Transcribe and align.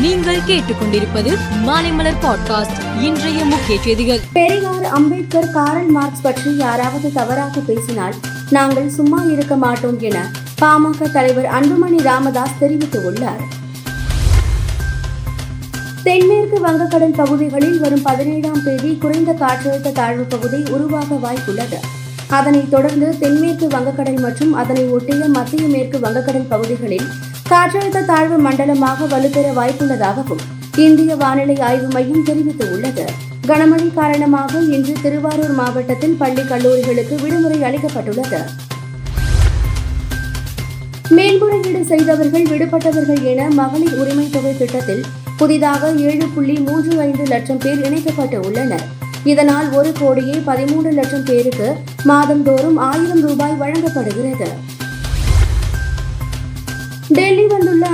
நீங்கள் 0.00 0.40
கேட்டுக்கொண்டிருப்பது 0.46 1.38
மாலைமலர் 1.66 2.14
பாட்காஸ்ட். 2.22 3.00
இன்றைய 3.00 3.44
முக்கிய 3.44 3.82
செய்திகள். 3.82 4.20
பெரியார் 4.32 4.84
அம்பேத்கர் 4.84 5.50
காரல் 5.50 5.86
மார்க்ஸ் 5.86 6.20
பற்றி 6.20 6.56
யாராவது 6.56 7.12
தவறாக 7.12 7.60
பேசினால் 7.60 8.14
நாங்கள் 8.50 8.88
சும்மா 8.88 9.22
இருக்க 9.22 9.56
மாட்டோம் 9.56 10.00
என 10.00 10.30
பாமக 10.62 11.10
தலைவர் 11.12 11.44
அன்புமணி 11.44 12.02
ராமதாஸ் 12.02 12.56
தெரிவித்துள்ளார். 12.60 13.42
தென்மேற்கு 16.02 16.58
வங்கக்கடல் 16.66 17.14
பகுதிகளில் 17.16 17.80
வரும் 17.80 18.02
பதினேழாம் 18.02 18.64
தேதி 18.64 18.98
குறைந்த 19.00 19.32
காற்றழுத்த 19.32 19.92
தாழ்வு 19.92 20.22
பகுதி 20.22 20.72
உருவாக 20.72 21.14
வாய்ப்புள்ளது. 21.14 21.76
அதனைத் 22.28 22.70
தொடர்ந்து 22.70 23.18
தென்மேற்கு 23.18 23.66
வங்கக்கடல் 23.66 24.20
மற்றும் 24.20 24.52
அதனை 24.52 24.84
ஒட்டிய 24.84 25.24
மத்திய 25.28 25.68
மேற்கு 25.68 25.98
வங்கக்கடல் 25.98 26.48
பகுதிகளில் 26.48 27.08
காற்றழுத்த 27.50 28.04
தாழ்வு 28.04 28.36
மண்டலமாக 28.38 29.04
வலுப்பெற 29.04 29.48
வாய்ப்புள்ளதாகவும் 29.58 30.42
இந்திய 30.76 31.16
வானிலை 31.16 31.60
ஆய்வு 31.60 31.88
மையம் 31.88 32.24
தெரிவித்துள்ளது. 32.26 33.04
கனமழை 33.48 33.94
காரணமாக 33.94 34.58
இன்று 34.58 34.92
திருவாரூர் 35.02 35.54
மாவட்டத்தில் 35.54 36.16
பள்ளி 36.22 36.42
கல்லூரிகளுக்கு 36.42 37.14
விடுமுறை 37.22 37.58
அளிக்கப்பட்டுள்ளது. 37.62 38.40
மேல்முறையீடு 41.08 41.84
செய்தவர்கள் 41.84 42.42
விடுபட்டவர்கள் 42.42 43.22
என 43.22 43.48
மகளிர் 43.50 43.96
உரிமை 43.98 44.30
தொகை 44.30 44.56
திட்டத்தில் 44.56 45.04
புதிதாக 45.36 45.90
ஏழு 46.10 46.28
புள்ளி 46.34 46.56
மூன்று 46.58 47.00
ஐந்து 47.00 47.24
லட்சம் 47.26 47.58
பேர் 47.58 47.84
இணைக்கப்பட்டு 47.84 48.40
உள்ளனர். 48.40 48.86
இதனால் 49.24 49.72
ஒரு 49.72 49.92
கோடியே 49.98 50.38
பதிமூன்று 50.44 50.92
லட்சம் 50.92 51.24
பேருக்கு 51.24 51.68
மாதந்தோறும் 52.04 52.76
ஆயிரம் 52.76 53.22
ரூபாய் 53.28 53.60
வழங்கப்படுகிறது. 53.64 54.74
டெல்லி 57.08 57.45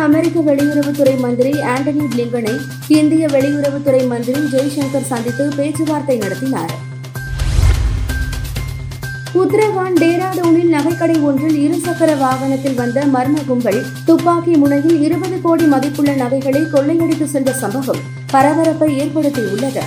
அமெரிக்க 0.00 0.40
வெளியுறவுத்துறை 0.40 1.18
மந்திரி 1.18 1.50
ஆண்டனி 1.50 2.04
பிளிங்கனை 2.12 2.54
இந்திய 2.88 3.26
வெளியுறவுத்துறை 3.26 4.06
மந்திரி 4.06 4.40
ஜெய்சங்கர் 4.40 5.10
சந்தித்து 5.12 5.52
பேச்சுவார்த்தை 5.56 6.16
நடத்தினார். 6.18 6.72
உத்தரகாண்ட் 9.34 10.00
டேராடூனில் 10.02 10.72
நகைக்கடை 10.76 11.22
ஒன்றில் 11.22 11.58
இருசக்கர 11.66 12.18
வாகனத்தில் 12.18 12.74
வந்த 12.74 13.06
மர்ம 13.06 13.44
கும்பல் 13.46 13.84
துப்பாக்கி 14.04 14.54
முனையில் 14.56 15.02
இருபது 15.02 15.40
கோடி 15.40 15.64
மதிப்புள்ள 15.64 16.14
நகைகளை 16.14 16.62
கொள்ளையடித்து 16.62 17.24
சென்ற 17.24 17.52
சம்பவம் 17.52 18.00
பரபரப்பை 18.30 18.90
ஏற்படுத்தியுள்ளது. 19.00 19.84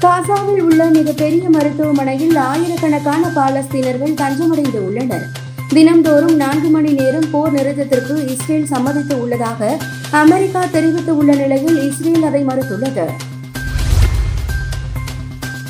காசாவில் 0.00 0.60
உள்ள 0.60 0.84
மிகப்பெரிய 0.84 1.50
மருத்துவமனையில் 1.50 2.36
ஆயிரக்கணக்கான 2.36 3.28
பாலஸ்தீனர்கள் 3.36 4.20
தஞ்சமடைந்து 4.22 4.80
உள்ளனர். 4.86 5.41
தினம்தோறும் 5.76 6.34
நான்கு 6.36 6.68
மணி 6.68 6.90
நேரம் 6.92 7.28
போர் 7.30 7.52
நிறுத்தத்திற்கு 7.52 8.14
இஸ்ரேல் 8.32 8.66
சம்மதித்து 8.72 9.14
உள்ளதாக 9.22 9.78
அமெரிக்கா 10.10 10.62
தெரிவித்துள்ள 10.72 11.34
நிலையில் 11.34 11.78
இஸ்ரேல் 11.88 12.26
அதை 12.28 12.42
மறுத்துள்ளது. 12.44 13.06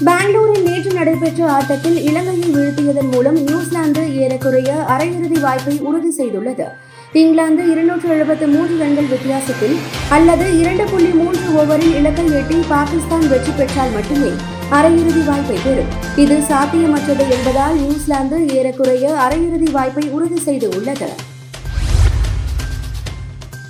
பெங்களூரில் 0.04 0.64
நேற்று 0.68 0.92
நடைபெற்ற 0.92 1.50
ஆட்டத்தில் 1.50 1.98
இலங்கையை 2.08 2.48
வீழ்த்தியதன் 2.56 3.10
மூலம் 3.10 3.38
நியூசிலாந்து 3.48 4.04
ஏறக்குறைய 4.22 4.72
அரையிறுதி 4.94 5.40
வாய்ப்பை 5.40 5.78
உறுதி 5.78 6.12
செய்துள்ளது. 6.18 6.66
இங்கிலாந்து 7.12 7.70
இருநூற்று 7.70 8.08
எழுபத்து 8.08 8.46
மூன்று 8.46 8.78
ரன்கள் 8.78 9.06
வித்தியாசத்தில் 9.06 9.78
அல்லது 10.08 10.58
இரண்டு 10.58 10.84
புள்ளி 10.84 11.08
மூன்று 11.08 11.40
ஓவரில் 11.40 11.94
இலக்கை 11.94 12.32
எட்டி 12.32 12.54
பாகிஸ்தான் 12.68 13.28
வெற்றி 13.28 13.50
பெற்றால் 13.50 13.90
மட்டுமே 13.90 14.30
அரையிறுதி 14.70 15.24
வாய்ப்பை 15.24 15.58
பெறும். 15.64 15.90
இது 16.16 16.38
சாத்தியமற்றது 16.38 17.28
என்பதால் 17.30 17.76
நியூசிலாந்து 17.76 18.48
ஏறக்குறைய 18.48 19.10
அரையிறுதி 19.10 19.70
வாய்ப்பை 19.70 20.08
உறுதி 20.08 20.40
செய்து 20.40 20.68
உள்ளது. 20.68 21.08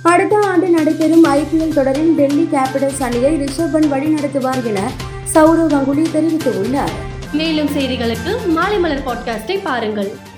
அடுத்த 0.01 0.39
ஆண்டு 0.43 0.69
நடைபெறும் 0.69 1.25
ஐபிஎல் 1.25 1.73
தொடரில் 1.73 2.15
டெல்லி 2.15 2.47
கேபிட்டல்ஸ் 2.51 3.03
அணியை 3.03 3.35
ரிஷப் 3.35 3.71
பண்ட் 3.73 3.91
வழிநடத்துவார் 3.93 4.63
என 4.63 4.91
சௌரவ் 5.33 5.73
கங்குலி 5.73 6.05
தெரிவித்துள்ளார். 6.13 6.93
மேலும் 7.33 7.67
செய்திகளுக்கு 7.67 8.47
மாலை 8.47 8.79
மலர் 8.79 9.05
பாட்காஸ்டை 9.05 9.59
பாருங்கள். 9.63 10.31